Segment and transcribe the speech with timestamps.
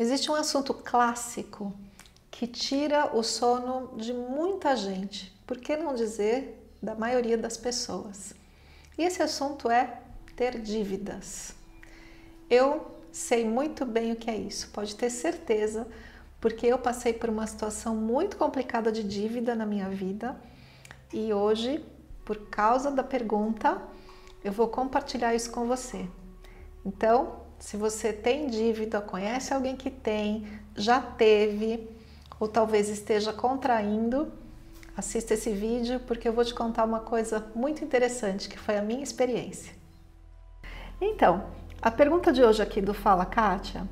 [0.00, 1.74] Existe um assunto clássico
[2.30, 8.32] que tira o sono de muita gente, por que não dizer da maioria das pessoas?
[8.96, 10.00] E esse assunto é
[10.34, 11.54] ter dívidas.
[12.48, 15.86] Eu sei muito bem o que é isso, pode ter certeza,
[16.40, 20.34] porque eu passei por uma situação muito complicada de dívida na minha vida
[21.12, 21.84] e hoje,
[22.24, 23.82] por causa da pergunta,
[24.42, 26.08] eu vou compartilhar isso com você.
[26.86, 31.88] Então, se você tem dívida, conhece alguém que tem, já teve
[32.40, 34.32] ou talvez esteja contraindo,
[34.96, 38.82] assista esse vídeo porque eu vou te contar uma coisa muito interessante que foi a
[38.82, 39.74] minha experiência.
[40.98, 41.44] Então,
[41.82, 43.86] a pergunta de hoje aqui do Fala Kátia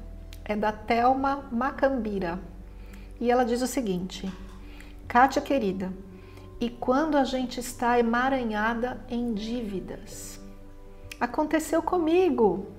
[0.47, 2.41] é da Telma Macambira
[3.21, 4.33] e ela diz o seguinte:
[5.07, 5.93] Kátia querida,
[6.59, 10.41] e quando a gente está emaranhada em dívidas?
[11.21, 12.78] Aconteceu comigo.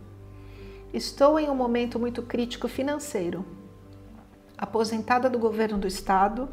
[0.91, 3.45] Estou em um momento muito crítico financeiro.
[4.57, 6.49] Aposentada do governo do estado,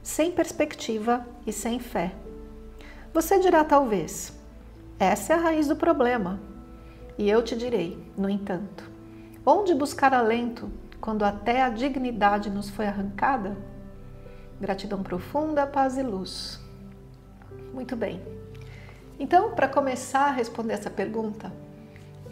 [0.00, 2.14] sem perspectiva e sem fé.
[3.12, 4.32] Você dirá talvez:
[5.00, 6.40] essa é a raiz do problema.
[7.18, 8.88] E eu te direi, no entanto,
[9.44, 13.56] onde buscar alento quando até a dignidade nos foi arrancada?
[14.60, 16.60] Gratidão profunda, paz e luz.
[17.74, 18.22] Muito bem.
[19.18, 21.52] Então, para começar a responder essa pergunta,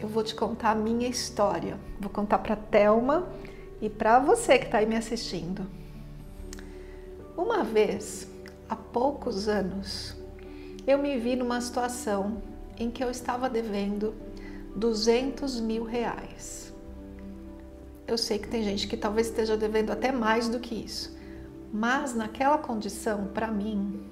[0.01, 1.79] eu vou te contar a minha história.
[1.99, 3.29] Vou contar para Telma
[3.79, 5.67] e para você que está aí me assistindo.
[7.37, 8.27] Uma vez,
[8.67, 10.15] há poucos anos,
[10.87, 12.41] eu me vi numa situação
[12.77, 14.15] em que eu estava devendo
[14.75, 16.73] 200 mil reais.
[18.07, 21.15] Eu sei que tem gente que talvez esteja devendo até mais do que isso,
[21.71, 24.03] mas naquela condição, para mim,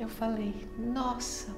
[0.00, 1.54] eu falei: nossa,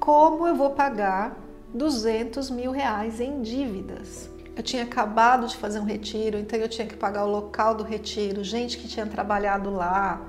[0.00, 4.30] como eu vou pagar 200 mil reais em dívidas.
[4.56, 7.84] Eu tinha acabado de fazer um retiro, então eu tinha que pagar o local do
[7.84, 10.20] retiro, gente que tinha trabalhado lá.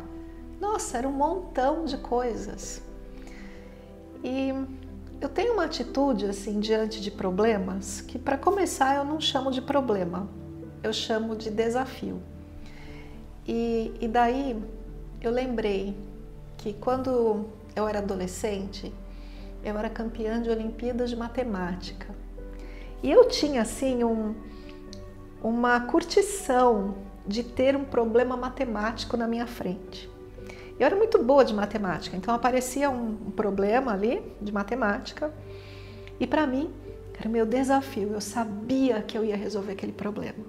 [0.60, 2.82] Nossa, era um montão de coisas.
[4.24, 4.54] E
[5.22, 9.62] eu tenho uma atitude assim diante de problemas que, para começar, eu não chamo de
[9.62, 10.30] problema,
[10.84, 12.22] eu chamo de desafio.
[13.48, 14.62] E, e daí
[15.22, 15.98] eu lembrei
[16.58, 18.94] que quando eu era adolescente,
[19.64, 22.08] eu era campeã de Olimpíadas de Matemática.
[23.02, 24.36] E eu tinha assim um,
[25.42, 30.10] uma curtição de ter um problema matemático na minha frente.
[30.80, 35.34] Eu era muito boa de matemática, então aparecia um, problema ali de matemática
[36.20, 36.74] e para mim
[37.18, 38.14] era o meu desafio.
[38.14, 40.46] Eu sabia que eu ia resolver aquele problema.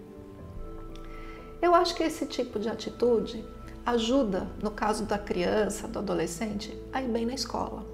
[1.61, 3.45] Eu acho que esse tipo de atitude
[3.85, 7.90] ajuda, no caso da criança, do adolescente, a ir bem na escola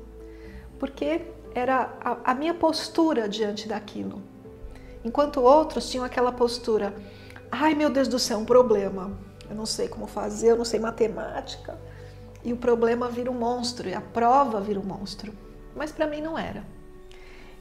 [0.78, 1.22] porque
[1.54, 4.22] era a, a minha postura diante daquilo.
[5.04, 6.94] Enquanto outros tinham aquela postura:
[7.50, 9.16] ai meu Deus do céu, um problema.
[9.48, 11.78] Eu não sei como fazer, eu não sei matemática.
[12.44, 15.32] E o problema vira um monstro, e a prova vira um monstro.
[15.74, 16.64] Mas para mim não era.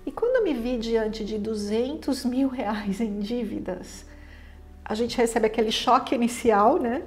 [0.05, 4.05] E quando eu me vi diante de 200 mil reais em dívidas,
[4.83, 7.03] a gente recebe aquele choque inicial, né?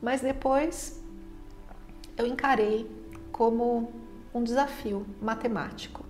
[0.00, 1.02] Mas depois
[2.16, 2.86] eu encarei
[3.32, 3.90] como
[4.32, 6.04] um desafio matemático.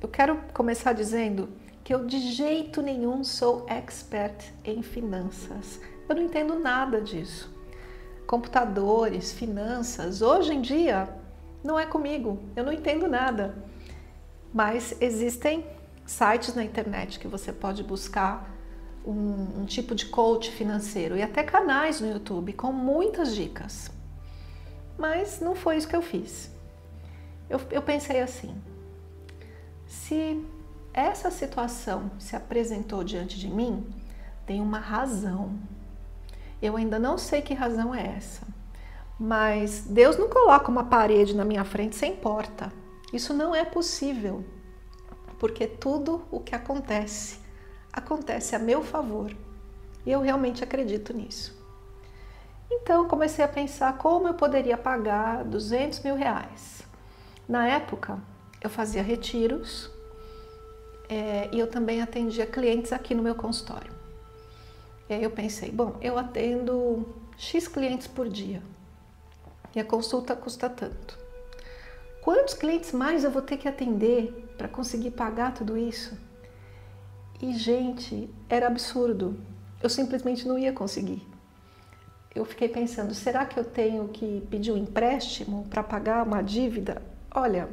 [0.00, 1.48] Eu quero começar dizendo
[1.82, 5.80] que eu de jeito nenhum sou expert em finanças.
[6.08, 7.52] Eu não entendo nada disso.
[8.26, 11.08] Computadores, finanças, hoje em dia
[11.64, 13.56] não é comigo, eu não entendo nada.
[14.52, 15.66] Mas existem
[16.06, 18.54] sites na internet que você pode buscar
[19.04, 23.90] um, um, tipo de coach financeiro e até canais no YouTube com muitas dicas.
[24.96, 26.57] Mas não foi isso que eu fiz
[27.48, 28.54] eu, eu pensei assim:
[29.86, 30.44] se
[30.92, 33.86] essa situação se apresentou diante de mim,
[34.46, 35.58] tem uma razão.
[36.60, 38.46] Eu ainda não sei que razão é essa,
[39.18, 42.72] mas Deus não coloca uma parede na minha frente sem porta.
[43.12, 44.44] Isso não é possível,
[45.38, 47.38] porque tudo o que acontece
[47.92, 49.34] acontece a meu favor
[50.04, 51.56] e eu realmente acredito nisso.
[52.70, 56.77] Então comecei a pensar como eu poderia pagar 200 mil reais
[57.48, 58.18] na época,
[58.60, 59.90] eu fazia retiros
[61.08, 63.90] é, e eu também atendia clientes aqui no meu consultório.
[65.08, 67.06] E aí eu pensei, bom, eu atendo
[67.38, 68.62] X clientes por dia
[69.74, 71.18] e a consulta custa tanto.
[72.20, 76.18] Quantos clientes mais eu vou ter que atender para conseguir pagar tudo isso?
[77.40, 79.40] E, gente, era absurdo.
[79.82, 81.26] Eu simplesmente não ia conseguir.
[82.34, 87.00] Eu fiquei pensando, será que eu tenho que pedir um empréstimo para pagar uma dívida?
[87.30, 87.68] Olha,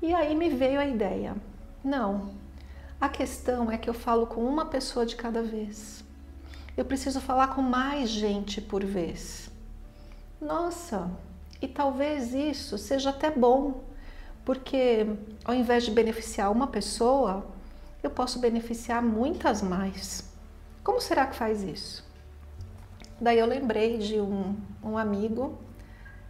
[0.00, 1.34] e aí me veio a ideia.
[1.82, 2.30] Não,
[3.00, 6.04] a questão é que eu falo com uma pessoa de cada vez.
[6.76, 9.50] Eu preciso falar com mais gente por vez.
[10.40, 11.10] Nossa,
[11.60, 13.82] e talvez isso seja até bom,
[14.44, 15.06] porque
[15.44, 17.46] ao invés de beneficiar uma pessoa,
[18.02, 20.30] eu posso beneficiar muitas mais.
[20.84, 22.04] Como será que faz isso?
[23.20, 24.54] Daí eu lembrei de um,
[24.84, 25.58] um amigo,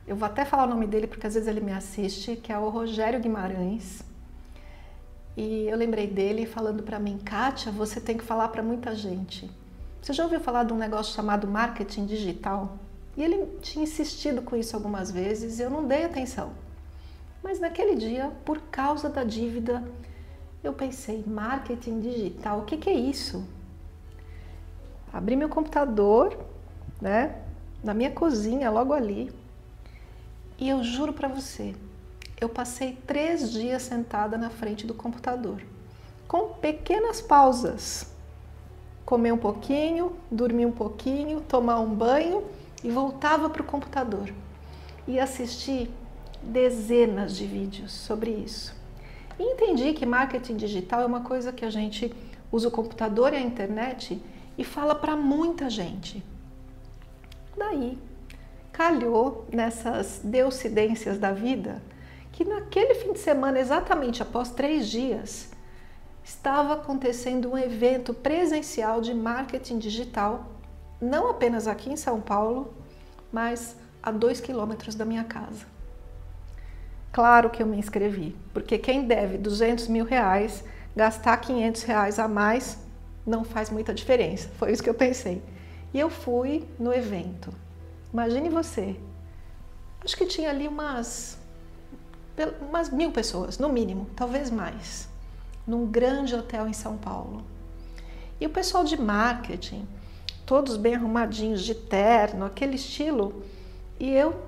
[0.06, 2.58] eu vou até falar o nome dele porque às vezes ele me assiste, que é
[2.58, 4.02] o Rogério Guimarães.
[5.36, 9.50] E eu lembrei dele falando para mim, Kátia, você tem que falar para muita gente.
[10.00, 12.78] Você já ouviu falar de um negócio chamado marketing digital?
[13.16, 16.52] E ele tinha insistido com isso algumas vezes e eu não dei atenção.
[17.42, 19.82] Mas naquele dia, por causa da dívida,
[20.62, 23.44] eu pensei: marketing digital, o que, que é isso?
[25.12, 26.38] Abri meu computador,
[27.00, 27.42] né,
[27.82, 29.32] na minha cozinha, logo ali,
[30.58, 31.74] e eu juro para você,
[32.40, 35.62] eu passei três dias sentada na frente do computador,
[36.28, 38.14] com pequenas pausas.
[39.04, 42.44] Comer um pouquinho, dormir um pouquinho, tomar um banho
[42.82, 44.32] e voltava para o computador
[45.06, 45.88] e assisti
[46.42, 48.74] dezenas de vídeos sobre isso.
[49.38, 52.12] E entendi que marketing digital é uma coisa que a gente
[52.50, 54.20] usa o computador e a internet
[54.56, 56.22] e fala para muita gente.
[57.56, 57.98] Daí,
[58.76, 61.82] calhou nessas deucidências da vida
[62.30, 65.48] que naquele fim de semana, exatamente após três dias,
[66.22, 70.44] estava acontecendo um evento presencial de marketing digital
[71.00, 72.74] não apenas aqui em São Paulo,
[73.32, 75.64] mas a dois quilômetros da minha casa.
[77.10, 80.62] Claro que eu me inscrevi, porque quem deve 200 mil reais,
[80.94, 82.78] gastar 500 reais a mais
[83.26, 84.50] não faz muita diferença.
[84.58, 85.42] Foi isso que eu pensei.
[85.94, 87.50] E eu fui no evento.
[88.12, 88.96] Imagine você.
[90.04, 91.38] Acho que tinha ali umas,
[92.60, 95.08] umas mil pessoas, no mínimo, talvez mais,
[95.66, 97.44] num grande hotel em São Paulo.
[98.40, 99.86] E o pessoal de marketing
[100.46, 103.42] todos bem arrumadinhos, de terno, aquele estilo.
[103.98, 104.40] E eu,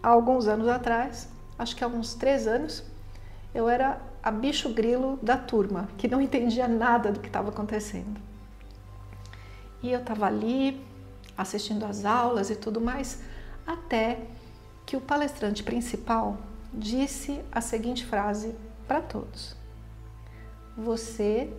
[0.00, 1.28] há alguns anos atrás,
[1.58, 2.84] acho que há uns três anos,
[3.52, 8.20] eu era a bicho grilo da turma, que não entendia nada do que estava acontecendo.
[9.82, 10.80] E eu estava ali,
[11.40, 13.20] assistindo às aulas e tudo mais,
[13.66, 14.26] até
[14.86, 16.38] que o palestrante principal
[16.72, 18.54] disse a seguinte frase
[18.86, 19.56] para todos:
[20.76, 21.52] Você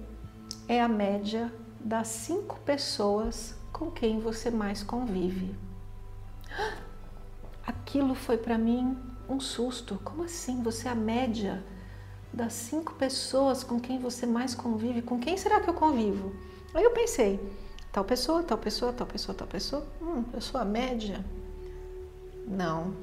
[0.68, 5.56] é a média das cinco pessoas com quem você mais convive.
[7.66, 8.98] Aquilo foi para mim
[9.28, 10.00] um susto.
[10.04, 10.62] Como assim?
[10.62, 11.64] Você é a média
[12.34, 15.02] das cinco pessoas com quem você mais convive?
[15.02, 16.36] Com quem será que eu convivo?
[16.74, 17.40] Aí eu pensei,
[17.92, 19.88] tal pessoa, tal pessoa, tal pessoa, tal pessoa.
[20.02, 21.24] Hum, eu sou a média?
[22.48, 22.94] Não.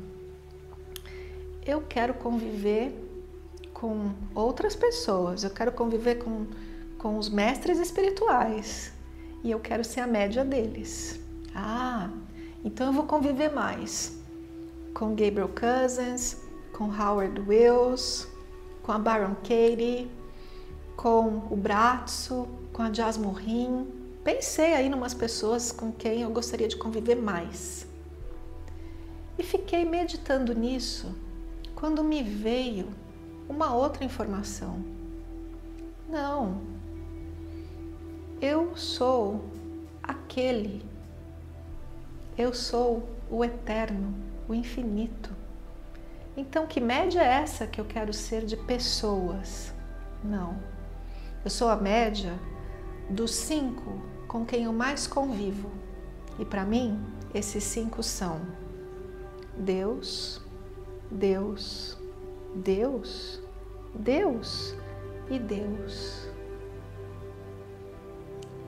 [1.64, 2.92] Eu quero conviver
[3.72, 5.44] com outras pessoas.
[5.44, 6.46] Eu quero conviver com,
[6.98, 8.92] com os mestres espirituais
[9.44, 11.20] e eu quero ser a média deles.
[11.54, 12.10] Ah,
[12.64, 14.18] então eu vou conviver mais
[14.94, 16.38] com Gabriel Cousins,
[16.72, 18.26] com Howard Wills,
[18.82, 20.10] com a Baron Katie,
[20.96, 23.97] com o Bratzo, com a Jasmine Rin.
[24.28, 27.88] Pensei aí em umas pessoas com quem eu gostaria de conviver mais.
[29.38, 31.16] E fiquei meditando nisso
[31.74, 32.90] quando me veio
[33.48, 34.84] uma outra informação.
[36.06, 36.60] Não,
[38.38, 39.46] eu sou
[40.02, 40.84] aquele.
[42.36, 44.14] Eu sou o eterno,
[44.46, 45.34] o infinito.
[46.36, 49.72] Então, que média é essa que eu quero ser de pessoas?
[50.22, 50.54] Não.
[51.42, 52.38] Eu sou a média
[53.08, 55.70] dos cinco com quem eu mais convivo.
[56.38, 57.02] E para mim,
[57.34, 58.40] esses cinco são
[59.56, 60.40] Deus,
[61.10, 61.96] Deus,
[62.54, 63.42] Deus,
[63.94, 64.76] Deus
[65.28, 66.28] e Deus.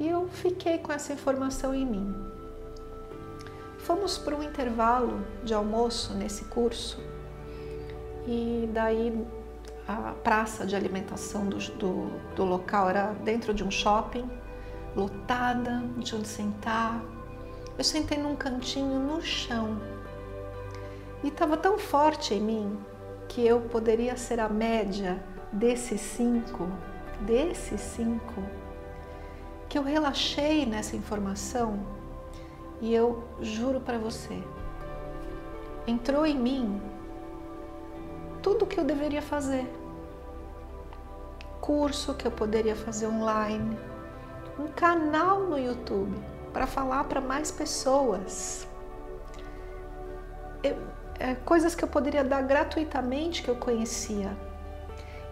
[0.01, 2.15] E eu fiquei com essa informação em mim.
[3.79, 6.99] Fomos para um intervalo de almoço nesse curso
[8.27, 9.27] e daí
[9.89, 14.31] a praça de alimentação do, do, do local era dentro de um shopping,
[14.95, 17.03] lotada, tinha onde sentar.
[17.77, 19.81] Eu sentei num cantinho no chão
[21.23, 22.79] e estava tão forte em mim
[23.29, 26.69] que eu poderia ser a média desses cinco,
[27.21, 28.43] desses cinco
[29.69, 31.79] que eu relaxei nessa informação
[32.81, 34.43] e eu juro para você,
[35.87, 36.83] entrou em mim
[38.43, 39.71] tudo o que eu deveria fazer.
[41.61, 43.79] Curso que eu poderia fazer online,
[44.61, 46.15] um canal no YouTube
[46.53, 48.69] para falar para mais pessoas.
[50.63, 50.77] Eu,
[51.19, 54.37] é, coisas que eu poderia dar gratuitamente que eu conhecia.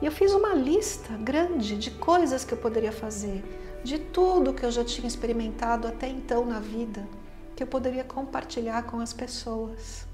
[0.01, 3.45] E eu fiz uma lista grande de coisas que eu poderia fazer,
[3.85, 7.07] de tudo que eu já tinha experimentado até então na vida,
[7.55, 10.08] que eu poderia compartilhar com as pessoas.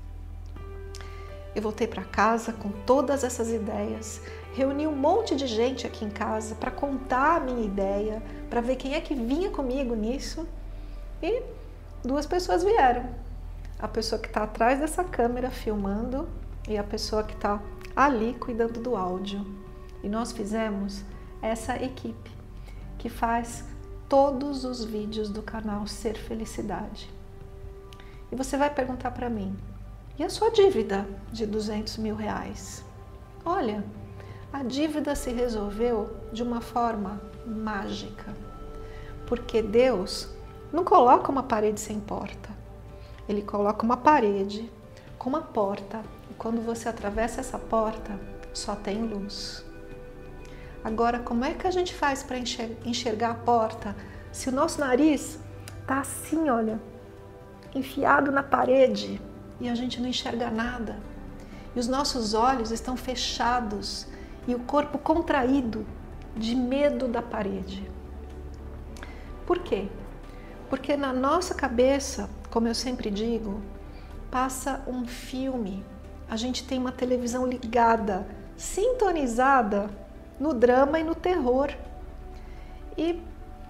[1.54, 4.20] Eu voltei para casa com todas essas ideias,
[4.54, 8.76] reuni um monte de gente aqui em casa para contar a minha ideia, para ver
[8.76, 10.46] quem é que vinha comigo nisso.
[11.22, 11.42] E
[12.02, 13.08] duas pessoas vieram.
[13.78, 16.28] A pessoa que está atrás dessa câmera filmando
[16.68, 17.60] e a pessoa que está
[17.94, 19.46] ali cuidando do áudio.
[20.02, 21.02] E nós fizemos
[21.40, 22.30] essa equipe
[22.98, 23.64] que faz
[24.08, 27.12] todos os vídeos do canal Ser Felicidade.
[28.30, 29.56] E você vai perguntar para mim,
[30.16, 32.84] e a sua dívida de 200 mil reais?
[33.44, 33.84] Olha,
[34.52, 38.32] a dívida se resolveu de uma forma mágica,
[39.26, 40.28] porque Deus
[40.72, 42.48] não coloca uma parede sem porta.
[43.28, 44.70] Ele coloca uma parede
[45.18, 48.18] com uma porta e quando você atravessa essa porta,
[48.52, 49.64] só tem luz.
[50.84, 53.96] Agora, como é que a gente faz para enxergar a porta
[54.30, 55.40] se o nosso nariz
[55.86, 56.80] tá assim, olha,
[57.74, 59.20] enfiado na parede?
[59.60, 60.98] E a gente não enxerga nada.
[61.74, 64.06] E os nossos olhos estão fechados
[64.46, 65.86] e o corpo contraído
[66.36, 67.90] de medo da parede.
[69.46, 69.88] Por quê?
[70.68, 73.60] Porque na nossa cabeça, como eu sempre digo,
[74.30, 75.84] passa um filme.
[76.28, 79.90] A gente tem uma televisão ligada, sintonizada
[80.40, 81.70] no drama e no terror.
[82.96, 83.20] E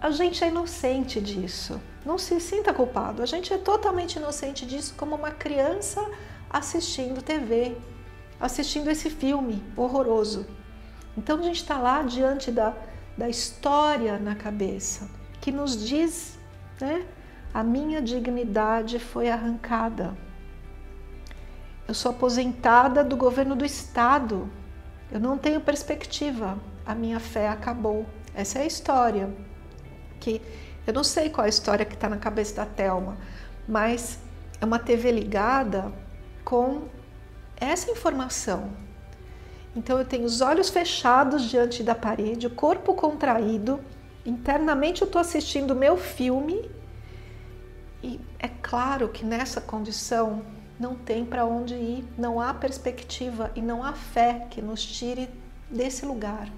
[0.00, 1.80] a gente é inocente disso.
[2.04, 3.22] Não se sinta culpado.
[3.22, 6.04] A gente é totalmente inocente disso, como uma criança
[6.50, 7.76] assistindo TV,
[8.38, 10.46] assistindo esse filme horroroso.
[11.16, 12.74] Então a gente está lá diante da,
[13.16, 15.08] da história na cabeça,
[15.40, 16.38] que nos diz,
[16.80, 17.06] né?
[17.52, 20.16] A minha dignidade foi arrancada.
[21.86, 24.50] Eu sou aposentada do governo do estado.
[25.10, 26.58] Eu não tenho perspectiva.
[26.84, 28.06] A minha fé acabou.
[28.34, 29.32] Essa é a história
[30.18, 30.42] que
[30.86, 33.16] eu não sei qual a história que está na cabeça da Telma,
[33.66, 34.18] mas
[34.60, 35.92] é uma TV ligada
[36.44, 36.82] com
[37.56, 38.70] essa informação.
[39.74, 43.80] Então eu tenho os olhos fechados diante da parede, o corpo contraído,
[44.24, 46.70] internamente eu estou assistindo o meu filme
[48.02, 50.42] e é claro que nessa condição
[50.78, 55.28] não tem para onde ir, não há perspectiva e não há fé que nos tire
[55.70, 56.48] desse lugar.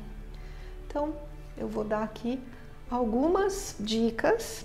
[0.86, 1.14] Então
[1.56, 2.40] eu vou dar aqui
[2.90, 4.64] algumas dicas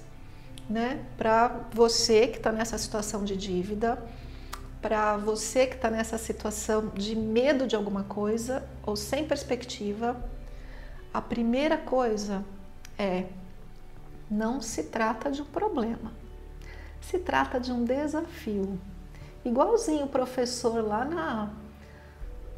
[0.69, 4.01] né, para você que está nessa situação de dívida,
[4.81, 10.15] para você que está nessa situação de medo de alguma coisa ou sem perspectiva.
[11.13, 12.43] A primeira coisa
[12.97, 13.25] é
[14.29, 16.13] não se trata de um problema,
[17.01, 18.79] se trata de um desafio.
[19.43, 21.49] Igualzinho o professor lá na,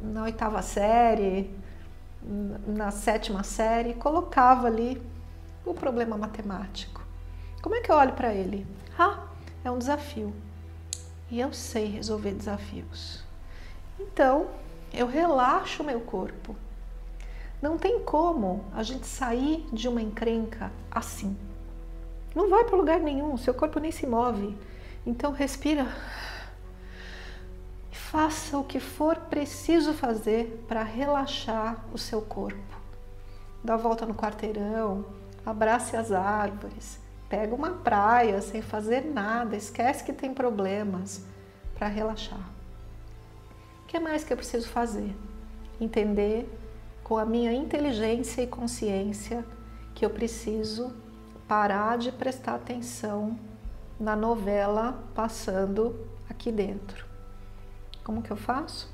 [0.00, 1.50] na oitava série,
[2.66, 5.02] na sétima série, colocava ali
[5.64, 7.02] o problema matemático.
[7.62, 8.66] Como é que eu olho para ele?
[8.98, 9.24] Ah,
[9.64, 10.34] é um desafio.
[11.30, 13.24] E eu sei resolver desafios.
[13.98, 14.48] Então,
[14.92, 16.54] eu relaxo o meu corpo.
[17.60, 21.36] Não tem como a gente sair de uma encrenca assim.
[22.34, 24.56] Não vai para lugar nenhum, seu corpo nem se move.
[25.06, 25.86] Então respira.
[27.90, 32.76] E faça o que for preciso fazer para relaxar o seu corpo.
[33.62, 35.06] Dá volta no quarteirão,
[35.44, 36.98] abrace as árvores,
[37.28, 41.24] pega uma praia sem fazer nada, esquece que tem problemas
[41.74, 42.50] para relaxar.
[43.82, 45.14] O que mais que eu preciso fazer?
[45.80, 46.48] Entender
[47.02, 49.44] com a minha inteligência e consciência
[49.94, 50.94] que eu preciso
[51.46, 53.38] parar de prestar atenção
[54.00, 57.04] na novela passando aqui dentro.
[58.02, 58.92] Como que eu faço?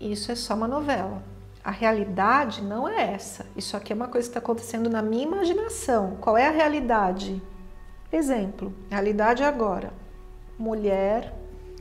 [0.00, 1.22] Isso é só uma novela.
[1.62, 3.46] A realidade não é essa.
[3.54, 6.16] Isso aqui é uma coisa que está acontecendo na minha imaginação.
[6.20, 7.42] Qual é a realidade?
[8.10, 9.92] Exemplo: realidade agora.
[10.58, 11.34] Mulher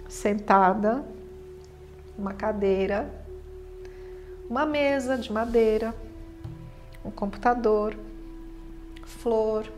[0.07, 1.05] sentada,
[2.17, 3.09] uma cadeira,
[4.49, 5.93] uma mesa de madeira,
[7.05, 7.95] um computador,
[9.03, 9.71] flor,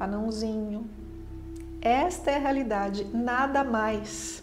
[0.00, 0.88] anãozinho.
[1.80, 4.42] Esta é a realidade, nada mais.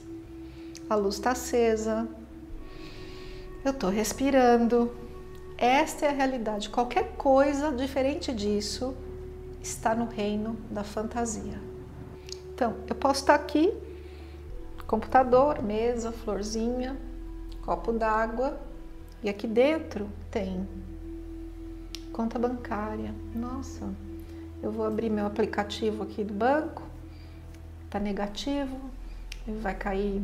[0.90, 2.08] A luz está acesa,
[3.64, 4.92] eu estou respirando.
[5.58, 6.70] Esta é a realidade.
[6.70, 8.96] Qualquer coisa diferente disso
[9.62, 11.60] está no reino da fantasia.
[12.54, 13.74] Então, eu posso estar aqui,
[14.88, 16.98] computador, mesa, florzinha,
[17.62, 18.60] copo d'água,
[19.22, 20.68] e aqui dentro tem
[22.14, 23.14] conta bancária.
[23.36, 23.88] Nossa,
[24.64, 26.84] eu vou abrir meu aplicativo aqui do banco,
[27.90, 28.78] tá negativo,
[29.62, 30.22] vai cair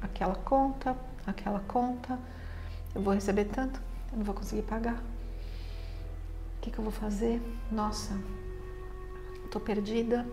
[0.00, 2.18] aquela conta, aquela conta,
[2.94, 3.80] eu vou receber tanto,
[4.12, 5.02] eu não vou conseguir pagar.
[6.58, 7.42] O que, que eu vou fazer?
[7.70, 8.18] Nossa,
[9.44, 10.26] estou perdida.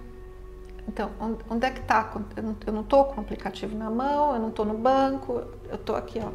[0.87, 1.11] Então,
[1.49, 2.11] onde é que está?
[2.35, 5.95] Eu não estou com o aplicativo na mão, eu não estou no banco, eu estou
[5.95, 6.31] aqui, ó.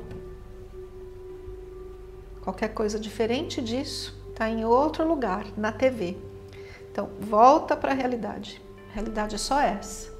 [2.42, 6.16] Qualquer coisa diferente disso está em outro lugar, na TV.
[6.92, 8.62] Então, volta para a realidade.
[8.90, 10.14] A realidade é só essa.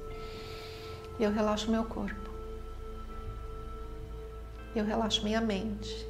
[1.17, 2.26] E eu relaxo meu corpo.
[4.77, 6.07] Eu relaxo minha mente.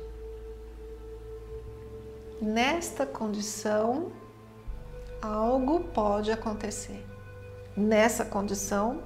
[2.41, 4.11] Nesta condição,
[5.21, 7.05] algo pode acontecer.
[7.75, 9.03] Nessa condição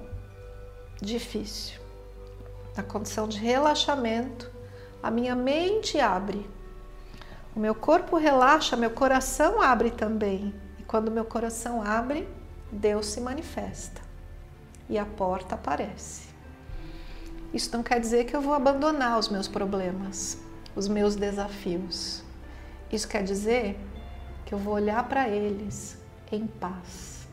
[1.00, 1.80] difícil,
[2.76, 4.50] na condição de relaxamento,
[5.02, 6.48] a minha mente abre
[7.54, 10.54] o meu corpo relaxa, meu coração abre também.
[10.78, 12.26] E quando meu coração abre,
[12.70, 14.00] Deus se manifesta
[14.88, 16.31] e a porta aparece.
[17.52, 20.38] Isso não quer dizer que eu vou abandonar os meus problemas,
[20.74, 22.22] os meus desafios.
[22.90, 23.78] Isso quer dizer
[24.46, 25.98] que eu vou olhar para eles
[26.30, 27.26] em paz.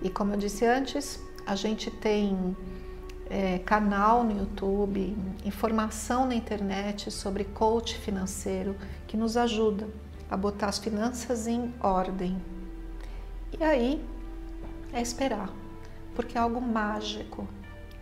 [0.00, 2.56] E como eu disse antes, a gente tem
[3.30, 8.76] é, canal no YouTube, informação na internet sobre coach financeiro
[9.06, 9.88] que nos ajuda
[10.30, 12.36] a botar as finanças em ordem.
[13.58, 14.04] E aí
[14.92, 15.50] é esperar,
[16.14, 17.46] porque é algo mágico,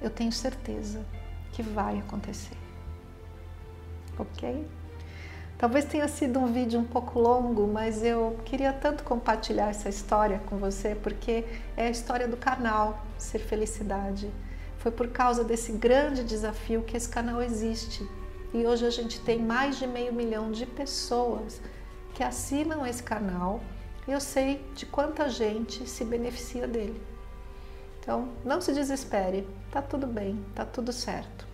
[0.01, 1.05] eu tenho certeza
[1.53, 2.57] que vai acontecer.
[4.19, 4.67] Ok?
[5.59, 10.41] Talvez tenha sido um vídeo um pouco longo, mas eu queria tanto compartilhar essa história
[10.47, 11.45] com você, porque
[11.77, 14.31] é a história do canal Ser Felicidade
[14.81, 18.03] foi por causa desse grande desafio que esse canal existe.
[18.53, 21.61] E hoje a gente tem mais de meio milhão de pessoas
[22.15, 23.61] que assinam esse canal
[24.09, 27.01] e eu sei de quanta gente se beneficia dele.
[28.01, 31.47] Então, não se desespere, tá tudo bem, tá tudo certo.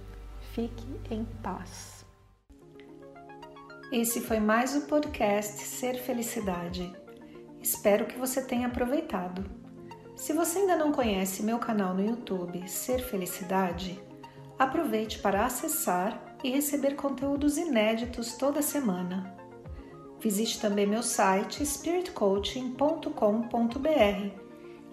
[0.54, 2.06] Fique em paz.
[3.92, 6.94] Esse foi mais o podcast Ser Felicidade.
[7.60, 9.44] Espero que você tenha aproveitado.
[10.14, 14.00] Se você ainda não conhece meu canal no YouTube Ser Felicidade,
[14.58, 19.36] aproveite para acessar e receber conteúdos inéditos toda semana.
[20.20, 24.45] Visite também meu site spiritcoaching.com.br